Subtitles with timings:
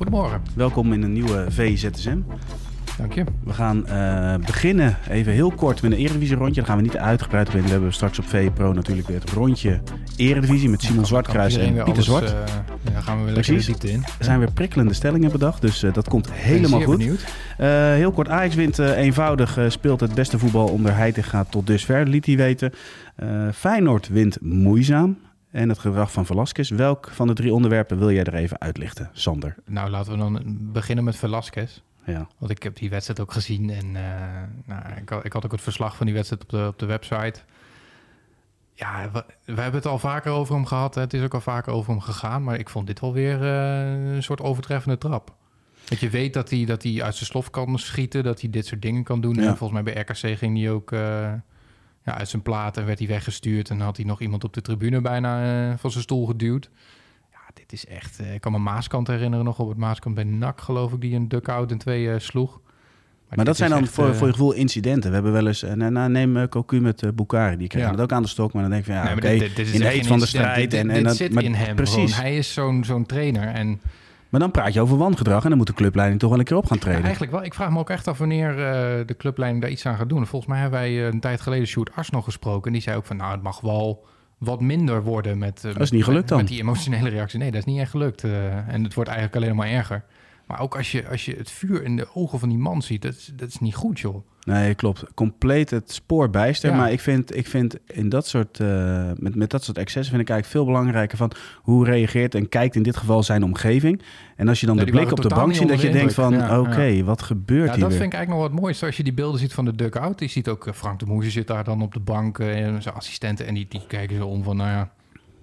[0.00, 0.42] Goedemorgen.
[0.54, 2.18] Welkom in een nieuwe VZSM.
[2.98, 3.24] Dank je.
[3.44, 6.54] We gaan eh, beginnen even heel kort met een Eredivisie rondje.
[6.54, 7.62] Daar gaan we niet uitgebreid op in.
[7.62, 9.80] We hebben straks op VPRO natuurlijk weer het rondje
[10.16, 12.24] Eredivisie met Simon Zwartkruis en Pieter Zwart.
[12.24, 13.66] eh, ja, gaan we weer Precies.
[13.66, 14.14] lekker de diepte in.
[14.18, 17.24] Er zijn weer prikkelende stellingen bedacht, dus eh, dat komt helemaal goed.
[17.56, 22.36] heel kort, Ajax wint eenvoudig, speelt het beste voetbal onder Heitinga tot dusver, liet hij
[22.36, 22.72] weten.
[23.52, 25.16] Feyenoord wint moeizaam
[25.50, 26.70] en het gedrag van Velasquez.
[26.70, 29.54] Welk van de drie onderwerpen wil jij er even uitlichten, Sander?
[29.66, 31.80] Nou, laten we dan beginnen met Velasquez.
[32.04, 32.26] Ja.
[32.38, 33.70] Want ik heb die wedstrijd ook gezien.
[33.70, 36.66] En eh, nou, ik, had, ik had ook het verslag van die wedstrijd op de,
[36.66, 37.40] op de website.
[38.74, 40.94] Ja, we, we hebben het al vaker over hem gehad.
[40.94, 41.00] hè.
[41.00, 42.44] Het is ook al vaker over hem gegaan.
[42.44, 45.34] Maar ik vond dit wel weer eh, een soort overtreffende trap.
[45.84, 48.24] Dat je weet dat hij, dat hij uit zijn slof kan schieten.
[48.24, 49.34] Dat hij dit soort dingen kan doen.
[49.34, 49.40] Ja.
[49.40, 51.32] En volgens mij bij RKC ging hij ook eh,
[52.04, 52.76] ja, uit zijn plaat.
[52.76, 53.70] En werd hij weggestuurd.
[53.70, 56.70] En had hij nog iemand op de tribune bijna eh, van zijn stoel geduwd.
[57.32, 58.20] Ja, dit is echt...
[58.20, 61.00] eh, ik kan me Maaskant herinneren nog op het Maaskant bij NAC, geloof ik.
[61.00, 62.60] Die een duck-out en twee eh, sloeg.
[63.36, 65.08] Maar dat zijn dan echt, voor, voor je gevoel incidenten.
[65.08, 67.96] We hebben wel eens, en nou, neem uh, Cocu met uh, Bukari, die krijgen Ja.
[67.96, 68.52] het ook aan de stok.
[68.52, 70.26] Maar dan denk van ja, Nee, dit- dit- dit is in de heet van de
[70.26, 70.70] strijd.
[70.70, 71.76] Dit- en, en dat, zit maar, in hem.
[71.76, 71.94] Precies.
[72.14, 72.26] Gewoon.
[72.26, 73.42] Hij is zo'n zo'n trainer.
[73.48, 73.80] En
[74.30, 76.56] Maar dan praat je over wangedrag en dan moet de clubleiding toch wel een keer
[76.56, 77.02] op gaan ja, treden.
[77.02, 77.44] eigenlijk wel.
[77.44, 80.26] Ik vraag me ook echt af wanneer eh, de clubleiding daar iets aan gaat doen.
[80.26, 82.66] Volgens mij hebben wij eh, een tijd geleden Sjoerd Ars nog gesproken.
[82.66, 84.06] En die zei ook van nou, het mag wel
[84.38, 86.38] wat minder worden met, eh, is met- niet gelukt met, dan.
[86.38, 87.38] met die emotionele reactie.
[87.38, 88.24] Nee, dat is niet echt gelukt.
[88.24, 90.04] en het wordt eigenlijk alleen maar erger.
[90.50, 93.02] Maar ook als je, als je het vuur in de ogen van die man ziet,
[93.02, 94.24] dat is, dat is niet goed, joh.
[94.44, 95.04] Nee, klopt.
[95.14, 96.70] Compleet het spoor bijster.
[96.70, 96.76] Ja.
[96.76, 100.28] Maar ik vind, ik vind in dat soort, eh, met, met dat soort excessen vind
[100.28, 104.02] ik eigenlijk veel belangrijker van hoe reageert en kijkt in dit geval zijn omgeving.
[104.36, 106.32] En als je dan Ja, de blik op de bank ziet, dat je denkt van.
[106.32, 108.00] Ja, oké, wat gebeurt Ja, hier dat weer?
[108.00, 108.82] vind ik eigenlijk nog wat moois.
[108.84, 110.20] Als je die beelden ziet van de dugout.
[110.20, 112.94] Je ziet ook eh, Frank de Moeser zit daar dan op de bank en zijn
[112.94, 113.46] assistenten.
[113.46, 114.92] En die, die kijken zo om van, nou ja,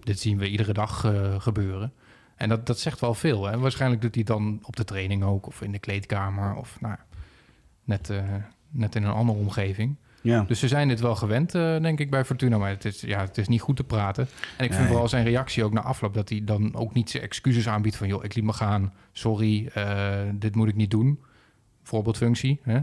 [0.03, 1.91] dit zien we iedere dag eh, gebeuren.
[2.37, 3.45] En dat, dat zegt wel veel.
[3.45, 3.57] Hè?
[3.59, 5.47] Waarschijnlijk doet hij dan op de training ook.
[5.47, 6.55] Of in de kleedkamer.
[6.55, 6.95] Of nou,
[7.83, 8.23] net, eh,
[8.69, 9.95] net in een andere omgeving.
[10.21, 10.43] Ja.
[10.43, 12.57] Dus ze zijn dit wel gewend, eh, denk ik, bij Fortuna.
[12.57, 14.27] Maar het is, ja, het is niet goed te praten.
[14.57, 14.87] En ik vind Nee.
[14.87, 16.13] vooral zijn reactie ook na afloop...
[16.13, 18.07] dat hij dan ook niet zijn excuses aanbiedt van...
[18.07, 21.19] joh, ik liet me gaan, sorry, eh, dit moet ik niet doen.
[21.83, 22.79] Voorbeeldfunctie, hè?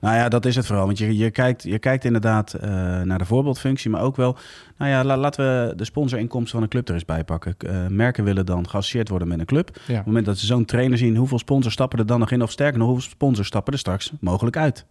[0.00, 0.86] Nou ja, dat is het vooral.
[0.86, 4.36] Want je, je, kijkt, je kijkt inderdaad eh, naar de voorbeeldfunctie, maar ook wel...
[4.78, 7.54] Nou ja, la- laten we de sponsorinkomsten van een club er eens bij pakken.
[7.58, 9.68] Eh, merken willen dan geassocieerd worden met een club.
[9.68, 12.42] Op het moment dat ze zo'n trainer zien, hoeveel sponsors stappen er dan nog in?
[12.42, 14.86] Of sterker nog, hoeveel sponsors stappen er straks mogelijk uit?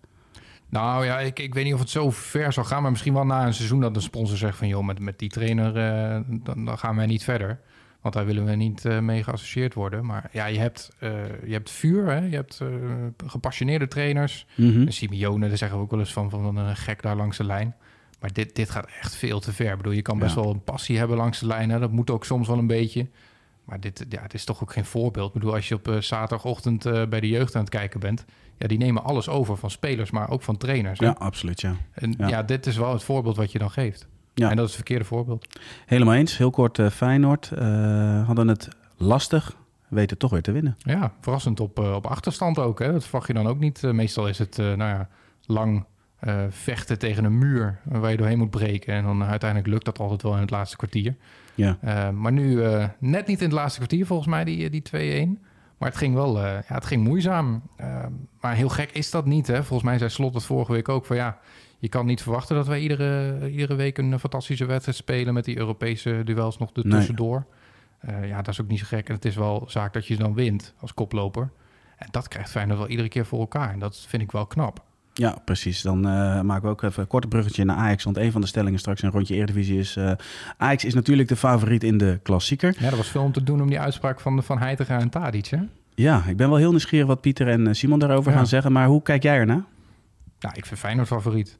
[0.69, 3.25] Nou ja, ik, ik weet niet of het zo ver zal gaan, maar misschien wel
[3.25, 6.65] na een seizoen dat een sponsor zegt van joh, met, met die trainer eh, dan,
[6.65, 7.59] dan gaan wij niet verder.
[8.07, 10.05] Want daar willen we niet eh, mee geassocieerd worden.
[10.05, 11.11] Maar ja, je hebt, eh,
[11.45, 12.25] je hebt vuur, hè?
[12.25, 12.67] je hebt eh,
[13.27, 14.45] gepassioneerde trainers.
[14.85, 17.43] En Simeone, daar zeggen we ook wel eens van, van een gek daar langs de
[17.43, 17.75] lijn.
[18.19, 19.71] Maar dit, dit gaat echt veel te ver.
[19.71, 20.41] Ik bedoel, je kan best Ja.
[20.41, 21.69] wel een passie hebben langs de lijn.
[21.69, 21.79] Hè?
[21.79, 23.07] Dat moet ook soms wel een beetje.
[23.65, 25.27] Maar dit, ja, het is toch ook geen voorbeeld.
[25.27, 28.25] Ik bedoel, als je op zaterdagochtend bij de jeugd aan het kijken bent...
[28.57, 30.99] ja, die nemen alles over van spelers, maar ook van trainers.
[30.99, 31.05] hè?
[31.05, 31.75] Ja, absoluut, ja.
[31.93, 32.27] En Ja.
[32.27, 32.43] ja.
[32.43, 34.07] dit is wel het voorbeeld wat je dan geeft.
[34.39, 34.49] Ja.
[34.49, 35.59] En dat is het verkeerde voorbeeld.
[35.85, 36.37] Helemaal eens.
[36.37, 38.67] Heel kort, eh, Feyenoord eh, hadden het
[38.97, 39.55] lastig,
[39.87, 40.75] weten toch weer te winnen.
[40.77, 42.79] Ja, verrassend op, eh, op achterstand ook.
[42.79, 42.91] Hè?
[42.91, 43.81] Dat verwacht je dan ook niet.
[43.81, 45.09] Meestal is het nou ja,
[45.45, 45.85] lang
[46.49, 48.93] vechten tegen een muur waar je doorheen moet breken.
[48.93, 51.15] En dan uiteindelijk lukt dat altijd wel in het laatste kwartier.
[51.55, 51.77] Ja,
[52.11, 52.55] maar nu
[52.99, 55.39] net niet in het laatste kwartier volgens mij, die, die 2-1.
[55.77, 57.61] Maar het ging wel, ja, het ging moeizaam.
[58.41, 59.47] Maar heel gek is dat niet.
[59.47, 59.63] Hè?
[59.63, 61.37] Volgens mij zei Slot het vorige week ook van ja,
[61.79, 65.57] je kan niet verwachten dat wij iedere, iedere week een fantastische wedstrijd spelen met die
[65.57, 67.39] Europese duels nog er Nee.
[67.99, 69.07] Eh, ja, dat is ook niet zo gek.
[69.07, 71.49] En het is wel zaak dat je dan wint als koploper.
[71.97, 73.71] En dat krijgt Feyenoord wel iedere keer voor elkaar.
[73.71, 74.83] En dat vind ik wel knap.
[75.13, 75.81] ja precies.
[75.81, 78.03] Dan eh, maken we ook even een korte bruggetje naar Ajax.
[78.03, 79.95] Want een van de stellingen straks in rondje Eredivisie is...
[79.95, 80.11] eh,
[80.57, 82.75] Ajax is natuurlijk de favoriet in de klassieker.
[82.79, 85.45] Ja, dat was veel om te doen om die uitspraak van, van Heitinga en Tadic.
[85.45, 85.59] Hè?
[85.95, 88.37] Ja, ik ben wel heel nieuwsgierig wat Pieter en eh, Simon daarover Ja.
[88.37, 88.71] gaan zeggen.
[88.71, 89.63] Maar hoe kijk jij ernaar?
[90.39, 91.57] Nou, ik vind Feyenoord favoriet.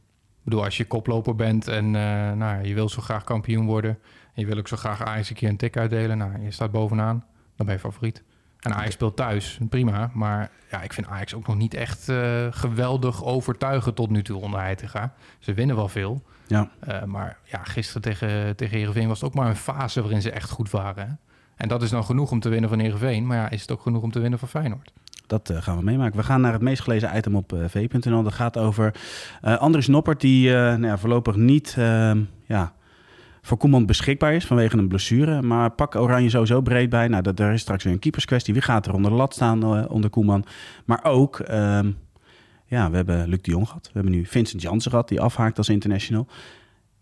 [0.47, 3.91] Bedoel, als je koploper bent en eh, nou, je wil zo graag kampioen worden...
[4.33, 6.17] en je wil ook zo graag Ajax een keer een tik uitdelen...
[6.17, 8.23] nou, je staat bovenaan, dan ben je favoriet.
[8.59, 10.11] En Ajax speelt thuis, prima.
[10.13, 14.41] Maar ja, ik vind Ajax ook nog niet echt eh, geweldig overtuigend tot nu toe
[14.41, 15.13] onder Heitinga.
[15.39, 16.23] Ze winnen wel veel.
[16.47, 16.69] Ja.
[16.79, 20.31] Eh, maar ja, gisteren tegen, tegen Heerenveen was het ook maar een fase waarin ze
[20.31, 21.07] echt goed waren.
[21.07, 21.13] Hè?
[21.55, 23.25] En dat is dan genoeg om te winnen van Heerenveen.
[23.25, 24.91] Maar ja, is het ook genoeg om te winnen van Feyenoord?
[25.27, 26.17] Dat eh, gaan we meemaken.
[26.17, 28.23] We gaan naar het meest gelezen item op uh, v.nl.
[28.23, 28.95] Dat gaat over
[29.43, 32.73] uh, Andries Noppert, die nou ja, voorlopig niet ehm, ja,
[33.41, 35.41] voor Koeman beschikbaar is vanwege een blessure.
[35.41, 37.07] Maar pak Oranje sowieso breed bij.
[37.07, 38.53] Nou, dat, er is straks weer een keeperskwestie.
[38.53, 40.45] Wie gaat er onder de lat staan onder Koeman?
[40.85, 41.91] Maar ook, ehm,
[42.65, 43.85] ja, we hebben Luc de Jong gehad.
[43.85, 46.27] We hebben nu Vincent Janssen gehad, die afhaakt als international.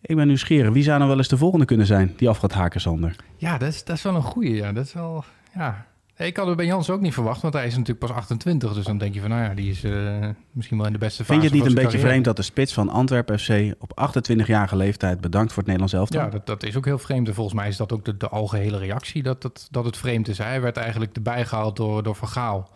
[0.02, 0.74] Ik ben nieuwsgierig.
[0.74, 3.16] Wie zou nou wel eens de volgende kunnen zijn die af gaat haken, Sander?
[3.36, 4.56] Ja, dat is, dat is wel een goeie.
[4.56, 4.72] Ja.
[4.72, 5.24] Dat is wel,
[5.56, 5.86] ja.
[6.18, 8.74] Ik had het bij Jans ook niet verwacht, want hij is natuurlijk pas 28.
[8.74, 11.24] Dus dan denk je van, nou ja, die is uh, misschien wel in de beste
[11.24, 14.12] fase Vind je het niet een beetje vreemd dat de spits van Antwerpen FC op
[14.12, 16.22] 28-jarige leeftijd bedankt voor het Nederlands elftal?
[16.22, 17.28] Ja, dat, dat is ook heel vreemd.
[17.28, 20.28] En volgens mij is dat ook de, de algehele reactie dat het, dat het vreemd
[20.28, 20.38] is.
[20.38, 22.70] Hij werd eigenlijk erbij gehaald door, door Van Gaal.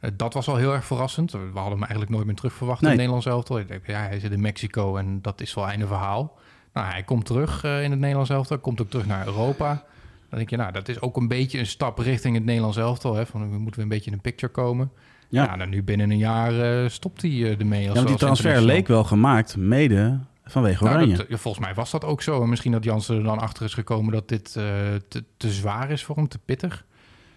[0.00, 1.32] Uh, dat was al heel erg verrassend.
[1.32, 2.92] We hadden hem eigenlijk nooit meer terug verwacht nee.
[2.92, 3.58] in het Nederlands elftal.
[3.58, 6.38] Ik denk, ja, hij zit in Mexico en dat is wel einde verhaal.
[6.72, 9.84] Nou, hij komt terug uh, in het Nederlands elftal, komt ook terug naar Europa.
[10.28, 13.14] Dan denk je, nou, dat is ook een beetje een stap richting het Nederlands elftal.
[13.14, 14.90] Hè, van, we moeten weer een beetje in een picture komen.
[15.28, 17.88] Ja, ja nou, nu binnen een jaar uh, stopt hij uh, ermee.
[17.88, 21.16] Als ja, want die transfer leek wel gemaakt, mede vanwege nou, Oranje.
[21.16, 22.42] Dat, volgens mij was dat ook zo.
[22.42, 26.04] En misschien dat Jansen er dan achter is gekomen dat dit te, te, zwaar is
[26.04, 26.86] voor hem, te pittig.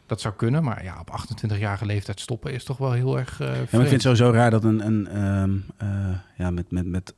[0.05, 3.45] Dat zou kunnen, maar ja, op 28-jarige leeftijd stoppen is toch wel heel erg Ja,
[3.45, 5.65] maar ik vind het sowieso raar dat een, een um,
[6.37, 7.13] ja, met, met, met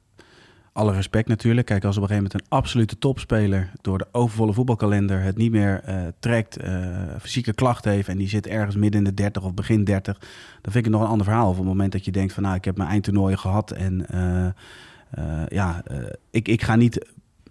[0.73, 1.67] alle respect natuurlijk.
[1.67, 5.51] Kijk, als op een gegeven moment een absolute topspeler door de overvolle voetbalkalender het niet
[5.51, 9.43] meer uh, trekt, uh, fysieke klachten heeft en die zit ergens midden in de 30
[9.43, 10.29] of begin 30, dan
[10.61, 11.45] vind ik het nog een ander verhaal.
[11.45, 14.05] Of op het moment dat je denkt van nou, ik heb mijn eindtoernooi gehad en
[14.13, 15.83] uh, ja,
[16.29, 17.05] ik, ik ga niet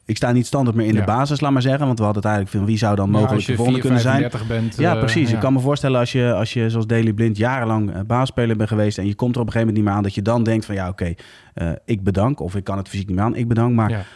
[0.05, 1.01] ik sta niet standaard meer in ja.
[1.01, 1.87] de basis, laat maar zeggen.
[1.87, 4.31] Want we hadden het eigenlijk van wie zou dan mogelijk de volgende kunnen zijn.
[4.49, 5.33] Bent, ja, uh, precies.
[5.33, 8.69] Ik kan me voorstellen als je, als je zoals Daily Blind jarenlang uh, baasspeler bent
[8.69, 8.99] geweest.
[8.99, 10.03] en je komt er op een gegeven moment niet meer aan.
[10.03, 11.03] dat je dan denkt van ja, oké,
[11.55, 12.41] okay, uh, ik bedank.
[12.41, 13.75] Of ik kan het fysiek niet meer aan, ik bedank.
[13.75, 14.07] Maar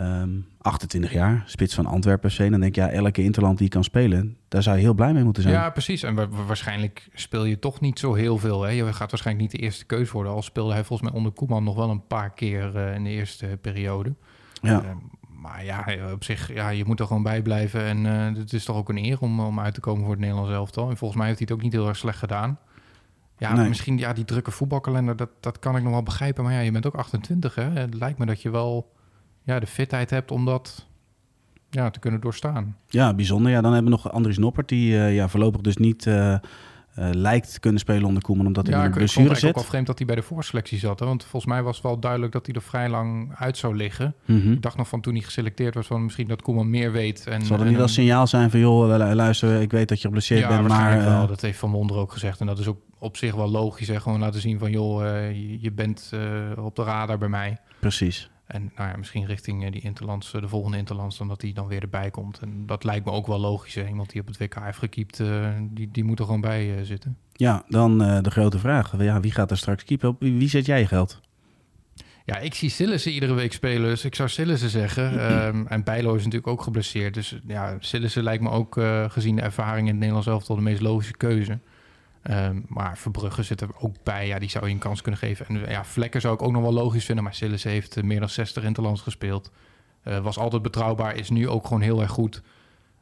[0.00, 2.38] um, 28 jaar, spits van Antwerpen FC.
[2.38, 5.24] Dan denk je, ja, elke interland die kan spelen, daar zou je heel blij mee
[5.24, 5.54] moeten zijn.
[5.54, 6.02] Ja, precies.
[6.02, 8.62] En wa waarschijnlijk speel je toch niet zo heel veel.
[8.62, 8.70] Hè?
[8.70, 10.32] Je gaat waarschijnlijk niet de eerste keus worden.
[10.32, 13.46] Al speelde hij volgens mij onder Koeman nog wel een paar keer in de eerste
[13.60, 14.14] periode.
[14.62, 14.82] Ja.
[15.46, 17.84] Maar ja, op zich, ja, je moet er gewoon bij blijven.
[17.84, 20.20] En uh, het is toch ook een eer om, om uit te komen voor het
[20.20, 20.90] Nederlands elftal.
[20.90, 22.58] En volgens mij heeft hij het ook niet heel erg slecht gedaan.
[23.38, 23.68] Ja, nee.
[23.68, 26.44] misschien ja, die drukke voetbalkalender, dat, dat kan ik nog wel begrijpen.
[26.44, 27.70] Maar ja, je bent ook 28, hè.
[27.70, 28.92] Het lijkt me dat je wel
[29.42, 30.86] ja, de fitheid hebt om dat
[31.70, 32.76] ja, te kunnen doorstaan.
[32.88, 33.52] Ja, bijzonder.
[33.52, 36.06] Ja, dan hebben we nog Andries Noppert, die uh, ja, voorlopig dus niet...
[36.06, 36.38] Uh,
[36.98, 39.40] uh, lijkt te kunnen spelen onder Koeman, omdat hij ja, in een blessure ik vond
[39.40, 39.50] zit.
[39.50, 41.00] ook al vreemd dat hij bij de voorselectie zat.
[41.00, 41.06] Hè?
[41.06, 44.14] Want volgens mij was wel duidelijk dat hij er vrij lang uit zou liggen.
[44.24, 44.52] Mm -hmm.
[44.52, 47.26] Ik dacht nog van toen hij geselecteerd was, van misschien dat Koeman meer weet.
[47.26, 50.40] En, Zal er niet als signaal zijn van, joh, luister, ik weet dat je geblesseerd
[50.40, 50.98] ja, bent, maar...
[50.98, 51.04] Uh...
[51.04, 51.26] wel.
[51.26, 52.40] Dat heeft Van Wonder ook gezegd.
[52.40, 53.88] En dat is ook op zich wel logisch.
[53.88, 54.00] Hè?
[54.00, 56.12] Gewoon laten zien van, joh, uh, je, bent
[56.56, 57.56] op de radar bij mij.
[57.80, 58.30] Precies.
[58.46, 61.66] En nou ja, misschien richting uh, die Interlands, de volgende Interlands, dan dat hij dan
[61.66, 62.38] weer erbij komt.
[62.38, 63.74] En dat lijkt me ook wel logisch.
[63.74, 63.86] Hè?
[63.86, 66.82] Iemand die op het WK heeft gekiept, uh, die, die moet er gewoon bij uh,
[66.82, 67.16] zitten.
[67.32, 69.02] Ja, dan uh, de grote vraag.
[69.02, 70.08] Ja, wie gaat er straks keepen?
[70.08, 71.20] Op wie zet jij geld?
[72.24, 75.32] Ja, ik zie Sillissen iedere week spelen, dus ik zou Sillissen zeggen.
[75.46, 77.14] Um, en Bijlo is natuurlijk ook geblesseerd.
[77.14, 80.80] Dus ja, Sillissen lijkt me ook gezien de ervaring in het Nederlands elftal de meest
[80.80, 81.58] logische keuze.
[82.30, 84.26] Um, maar Verbrugge zit er ook bij.
[84.26, 85.46] Ja, die zou je een kans kunnen geven.
[85.46, 87.24] En ja, Vlekken zou ik ook nog wel logisch vinden.
[87.24, 89.50] Maar Sillissen heeft uh, meer dan 60 interlands gespeeld.
[90.04, 91.16] Uh, was altijd betrouwbaar.
[91.16, 92.42] Is nu ook gewoon heel erg goed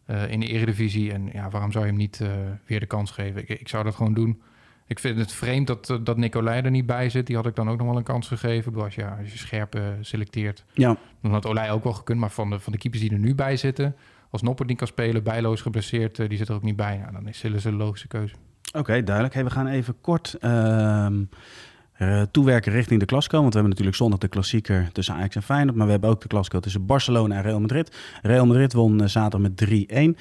[0.06, 1.12] uh, in de eredivisie.
[1.12, 2.20] En ja, waarom zou je hem niet
[2.66, 3.40] weer de kans geven?
[3.40, 4.42] Ik, ik, zou dat gewoon doen.
[4.86, 7.26] Ik vind het vreemd dat, dat Nicolai er niet bij zit.
[7.26, 8.74] Die had ik dan ook nog wel een kans gegeven.
[8.74, 10.96] Als, je, als je scherp selecteert, ja.
[11.22, 12.20] dan had Olij ook wel gekund.
[12.20, 13.96] Maar van de, van de keepers die er nu bij zitten...
[14.30, 16.16] als Noppert niet kan spelen, Bijloos geblesseerd...
[16.16, 16.96] die zit er ook niet bij.
[16.96, 18.34] Nou, dan is Sillissen een logische keuze.
[18.74, 19.34] Oké, okay, duidelijk.
[19.34, 21.06] Hey, we gaan even kort uh,
[21.98, 23.36] uh, toewerken richting de Clasico.
[23.36, 25.76] Want we hebben natuurlijk zondag de klassieker tussen Ajax en Feyenoord.
[25.76, 27.96] Maar we hebben ook de Clasico tussen Barcelona en Real Madrid.
[28.22, 30.20] Real Madrid won uh, zaterdag met 3-1.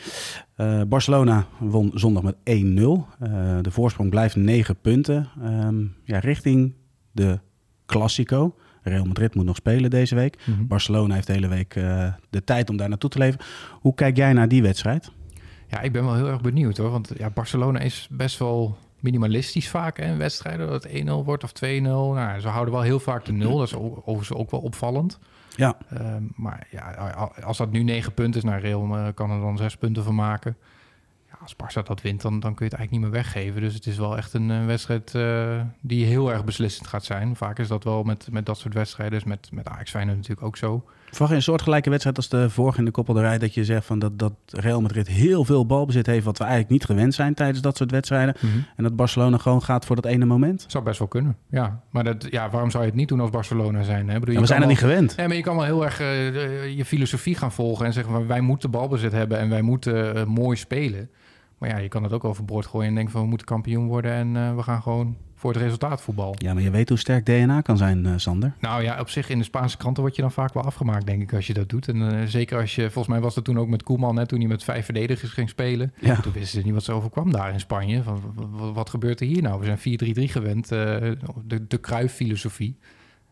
[0.58, 2.42] Uh, Barcelona won zondag met 1-0.
[3.62, 5.30] de voorsprong blijft 9 punten.
[5.44, 6.74] Um, ja, richting
[7.12, 7.40] de
[7.86, 8.56] Clasico.
[8.82, 10.38] Real Madrid moet nog spelen deze week.
[10.46, 10.68] Mm -hmm.
[10.68, 11.74] Barcelona heeft de hele week
[12.30, 13.40] de tijd om daar naartoe te leven.
[13.72, 15.12] Hoe kijk jij naar die wedstrijd?
[15.74, 16.90] Ja, ik ben wel heel erg benieuwd hoor.
[16.90, 20.68] Want ja, Barcelona is best wel minimalistisch vaak in wedstrijden.
[20.70, 21.62] Dat het 1-0 wordt of 2-0.
[21.82, 23.58] Nou, ze houden wel heel vaak de 0.
[23.58, 25.20] Dat is overigens ook wel opvallend.
[25.56, 25.78] Ja.
[25.94, 26.92] Uh, maar ja,
[27.44, 30.16] als dat nu 9 punten is, naar nou, Real kan er dan 6 punten van
[30.16, 30.58] maken.
[31.30, 33.62] Ja, als Barça dat wint, dan, dan kun je het eigenlijk niet meer weggeven.
[33.62, 37.36] Dus het is wel echt een, een wedstrijd uh, die heel erg beslissend gaat zijn.
[37.36, 39.20] Vaak is dat wel met, met dat soort wedstrijden.
[39.20, 40.84] Dus met, met Ajax Feyenoord natuurlijk ook zo.
[41.18, 43.38] Je een soortgelijke wedstrijd als de vorige in de koppelderij...
[43.38, 46.26] dat je zegt van dat, dat Real Madrid heel veel balbezit heeft...
[46.26, 48.36] wat we eigenlijk niet gewend zijn tijdens dat soort wedstrijden...
[48.40, 48.58] Mhm.
[48.76, 50.66] en dat Barcelona gewoon gaat voor dat ene moment?
[50.68, 51.82] Zou best wel kunnen, ja.
[51.90, 54.10] Maar dat, ja, waarom zou je het niet doen als Barcelona zijn?
[54.10, 54.20] Hè?
[54.20, 55.14] Bedoel, ja, we zijn er niet gewend.
[55.18, 57.86] Ja, maar je kan wel heel erg uh, je filosofie gaan volgen...
[57.86, 61.10] en zeggen van wij moeten balbezit hebben en wij moeten uh, mooi spelen...
[61.64, 64.12] Maar ja, je kan het ook overboord gooien en denken van we moeten kampioen worden
[64.12, 66.36] en eh, we gaan gewoon voor het resultaat voetbal.
[66.38, 68.54] Ja, maar je weet hoe sterk DNA kan zijn, eh, Sander.
[68.60, 71.22] Nou ja, op zich in de Spaanse kranten word je dan vaak wel afgemaakt, denk
[71.22, 71.88] ik, als je dat doet.
[71.88, 74.40] En eh, zeker als je, volgens mij was dat toen ook met Koeman, hè, toen
[74.40, 75.94] hij met vijf verdedigers ging spelen.
[76.00, 76.16] Ja.
[76.16, 78.04] Toen wisten ze niet wat ze overkwam daar in Spanje.
[78.04, 78.22] Van,
[78.74, 79.60] wat gebeurt er hier nou?
[79.60, 81.12] We zijn 4-3-3 gewend, eh,
[81.46, 82.78] de, de Cruyff-filosofie.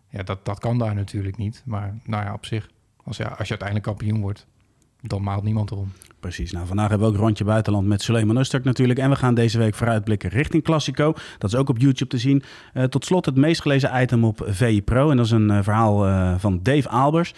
[0.10, 1.64] Ja, dat, dat kan daar natuurlijk niet.
[1.66, 2.70] Maar nou ja, op zich,
[3.04, 4.48] als, ja, als je uiteindelijk kampioen wordt,
[5.02, 5.92] dan maalt niemand erom.
[6.22, 6.52] Precies.
[6.52, 9.00] Nou, vandaag hebben we ook rondje buitenland met Suleiman Usturk natuurlijk.
[9.00, 11.14] En we gaan deze week vooruitblikken richting Classico.
[11.38, 12.44] Dat is ook op YouTube te zien.
[12.74, 15.10] Eh, tot slot het meest gelezen item op VI Pro.
[15.10, 17.34] En dat is een eh, verhaal eh, van Dave Albers.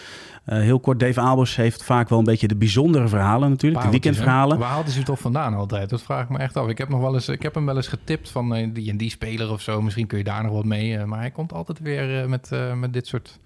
[0.46, 3.82] Heel kort, Dave Albers heeft vaak wel een beetje de bijzondere verhalen natuurlijk.
[3.82, 4.22] De Pareltjes, hè?
[4.24, 4.58] weekendverhalen.
[4.58, 5.89] Waar haalden ze het toch vandaan altijd?
[5.89, 6.67] Dat vraag ik me echt af.
[6.67, 9.10] Ik heb, nog wel eens, ik heb hem wel eens getipt van die en die
[9.10, 9.82] speler of zo.
[9.82, 11.05] Misschien kun je daar nog wat mee.
[11.05, 13.39] maar hij komt altijd weer met, met dit soort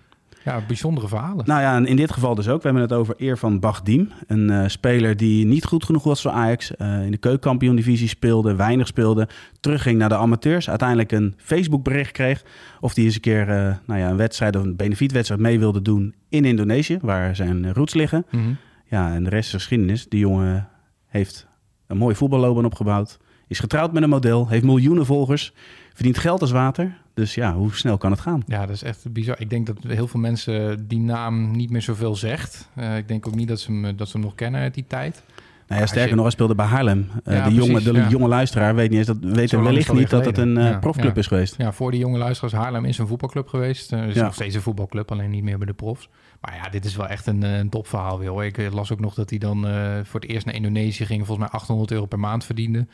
[0.48, 1.46] ja, bijzondere verhalen.
[1.48, 2.62] Nou ja, en in dit geval dus ook.
[2.62, 4.12] We hebben het over Eer van Bagdiem.
[4.28, 6.76] Een eh, speler die niet goed genoeg was voor Ajax.
[6.76, 9.28] eh, in de keukenkampioen-divisie speelde, weinig speelde.
[9.60, 10.70] Terugging naar de amateurs.
[10.70, 12.44] Uiteindelijk een Facebook-bericht kreeg.
[12.80, 15.82] Of hij eens een keer eh, nou ja, een wedstrijd of een benefietwedstrijd mee wilde
[15.82, 16.98] doen in Indonesië.
[17.02, 18.26] Waar zijn roots liggen.
[18.32, 18.54] Mhm.
[18.86, 20.08] Ja, en de rest is geschiedenis.
[20.10, 20.68] Die jongen
[21.08, 21.48] heeft
[21.88, 23.18] een mooie voetballoopbaan opgebouwd.
[23.48, 24.48] Is getrouwd met een model.
[24.48, 25.54] Heeft miljoenen volgers.
[25.94, 26.98] Verdient geld als water.
[27.18, 28.44] Dus ja, hoe snel kan het gaan?
[28.48, 29.36] Ja, dat is echt bizar.
[29.40, 32.70] Ik denk dat heel veel mensen die naam niet meer zoveel zegt.
[32.76, 34.86] Eh, ik denk ook niet dat ze, hem, dat ze hem nog kennen uit die
[34.88, 35.24] tijd.
[35.68, 37.08] Nou ja, sterker je- nog, hij speelde bij Haarlem.
[37.24, 38.08] Eh, Ja, de, jonge, de ja.
[38.10, 41.28] jonge luisteraar weet niet eens dat, weet wellicht niet dat het een eh, profclub is
[41.28, 41.56] geweest.
[41.58, 43.92] Ja, voor die jonge luisteraars, Haarlem is een voetbalclub geweest.
[43.94, 44.24] Eh, Het is Ja.
[44.24, 46.10] nog steeds een voetbalclub, alleen niet meer bij de profs.
[46.42, 48.46] Maar ja, dit is wel echt een, eh, een topverhaal weer hoor.
[48.46, 51.26] Ik eh, las ook nog dat hij dan eh, voor het eerst naar Indonesië ging.
[51.26, 52.88] Volgens mij 800 euro per maand verdiende.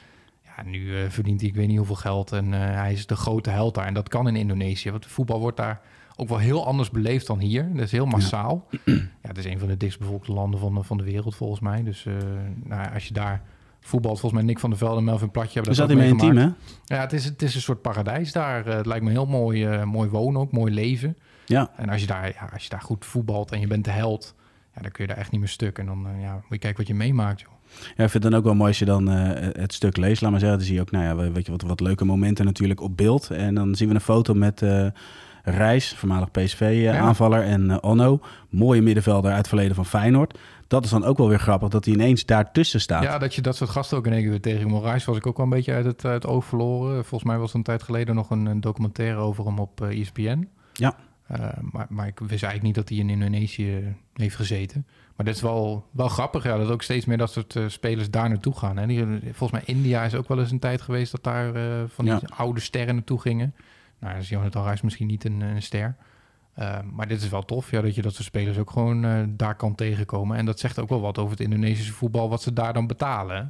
[0.58, 2.32] Ja, nu eh, verdient hij ik weet niet hoeveel geld.
[2.32, 3.86] En eh, hij is de grote held daar.
[3.86, 4.92] En dat kan in Indonesië.
[4.92, 5.82] Want voetbal wordt daar
[6.16, 7.70] ook wel heel anders beleefd dan hier.
[7.74, 8.68] Dat is heel massaal.
[8.86, 11.84] Ja, het is een van de dichtstbevolkte landen van, de- van de wereld volgens mij.
[11.84, 12.14] Dus eh,
[12.64, 13.42] nou, als je daar
[13.80, 16.18] voetbalt, volgens mij Nick van der Velde en Melvin Platje hebben dat ook mee in
[16.18, 16.88] team, meegemaakt.
[16.88, 16.96] hè?
[16.96, 18.66] Ja, het is, het is een soort paradijs daar.
[18.66, 21.18] Eh, het lijkt me heel mooi, eh, mooi wonen ook, mooi leven.
[21.46, 21.72] Ja.
[21.76, 24.36] En als je, daar, ja, als je daar goed voetbalt en je bent de held,
[24.76, 25.78] ja, dan kun je daar echt niet meer stuk.
[25.80, 27.50] En dan eh, ja, moet je kijken wat je meemaakt, joh.
[27.96, 30.22] Ja, ik vind het dan ook wel mooi als je dan eh, het stuk leest.
[30.22, 32.46] Laat maar zeggen, dan zie je ook nou ja, weet je, wat, wat leuke momenten
[32.46, 33.30] natuurlijk op beeld.
[33.32, 34.88] En dan zien we een foto met eh
[35.46, 38.20] Reis, voormalig PSV-aanvaller, en eh, Onno.
[38.50, 40.38] Mooie middenvelder uit het verleden van Feyenoord.
[40.68, 43.04] Dat is dan ook wel weer grappig, dat hij ineens daartussen staat.
[43.04, 45.28] Ja, dat je dat soort gasten ook in één keer weer tegen Moraes was ik
[45.28, 47.06] ook wel een beetje uit het, uit het oog verloren.
[47.06, 50.00] Volgens mij was er een tijd geleden nog een, een documentaire over hem op eh,
[50.00, 50.48] ESPN.
[50.74, 50.96] Ja.
[51.28, 54.86] Eh, maar, maar ik wist eigenlijk niet dat hij in Indonesië heeft gezeten.
[55.16, 58.10] Maar dat is wel, wel grappig, ja, dat ook steeds meer dat soort eh, spelers
[58.10, 58.78] daar naartoe gaan.
[58.78, 58.88] Hè.
[58.88, 62.06] Die, volgens mij India is ook wel eens een tijd geweest dat daar eh, van
[62.06, 62.22] die Ja.
[62.36, 63.56] oude sterren naartoe gingen.
[64.00, 65.96] Nou, is Jonathan Reis misschien niet een, een ster.
[66.92, 69.76] Maar dit is wel tof, ja, dat je dat soort spelers ook gewoon daar kan
[69.76, 70.38] tegenkomen.
[70.38, 73.36] En dat zegt ook wel wat over het Indonesische voetbal, wat ze daar dan betalen.
[73.36, 73.42] hè.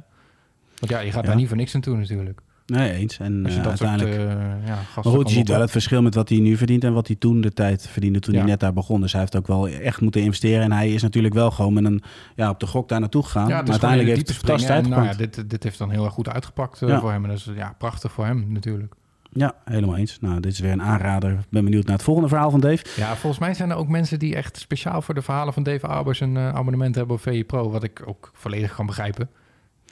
[0.78, 1.28] Want ja, je gaat Ja.
[1.28, 2.40] daar niet voor niks naartoe natuurlijk.
[2.66, 3.18] Nee, eens.
[3.18, 4.16] En je eh, soort uiteindelijk...
[4.16, 6.92] eh, ja, Maar goed, je ziet wel het verschil met wat hij nu verdient en
[6.92, 8.40] wat hij toen de tijd verdiende toen Ja.
[8.40, 9.00] hij net daar begon.
[9.00, 10.62] Dus hij heeft ook wel echt moeten investeren.
[10.62, 12.02] En hij is natuurlijk wel gewoon met een,
[12.36, 13.48] ja, op de gok daar naartoe gegaan.
[13.48, 14.76] Ja, maar uiteindelijk heeft het diepe fantastisch.
[14.76, 15.36] En, nou uitgepakt.
[15.36, 17.22] ja, dit, dit heeft dan heel erg goed uitgepakt eh, voor hem.
[17.22, 18.94] En dat is ja, prachtig voor hem natuurlijk.
[19.32, 20.18] Ja, helemaal eens.
[20.20, 21.30] Nou, dit is weer een aanrader.
[21.32, 22.84] Ik ben benieuwd naar het volgende verhaal van Dave.
[22.96, 25.86] Ja, volgens mij zijn er ook mensen die echt speciaal voor de verhalen van Dave
[25.86, 27.70] Albers een abonnement hebben op VE Pro.
[27.70, 29.28] Wat ik ook volledig kan begrijpen.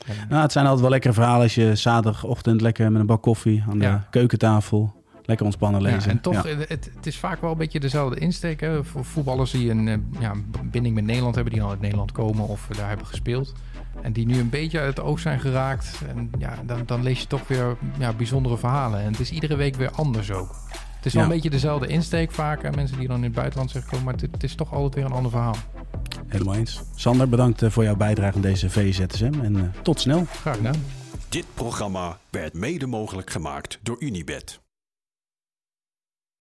[0.06, 3.22] Eh, Nou, het zijn altijd wel lekkere verhalen als je zaterdagochtend lekker met een bak
[3.22, 4.06] koffie aan de Ja.
[4.10, 6.00] keukentafel lekker ontspannen lezen.
[6.00, 6.44] Ja, en toch, Ja.
[6.44, 8.60] eh, het, het is vaak wel een beetje dezelfde insteek.
[8.60, 8.84] Hè?
[8.84, 10.32] Voor voetballers die een eh, ja,
[10.64, 13.52] binding met Nederland hebben, die al uit Nederland komen of daar hebben gespeeld.
[14.02, 16.00] En die nu een beetje uit het oog zijn geraakt.
[16.16, 19.00] En ja, dan, dan lees je toch weer ja, bijzondere verhalen.
[19.00, 20.56] En het is iedere week weer anders ook.
[20.96, 22.62] Het is wel een beetje dezelfde insteek vaak.
[22.62, 24.04] En mensen die dan in het buitenland zeggen komen.
[24.06, 25.56] Maar het, het is toch altijd weer een ander verhaal.
[26.32, 26.80] Helemaal eens.
[26.94, 30.26] Sander, bedankt eh, voor jouw bijdrage aan deze VZSM en eh, tot snel.
[30.40, 30.84] Graag gedaan.
[31.28, 34.61] Dit programma werd mede mogelijk gemaakt door Unibed.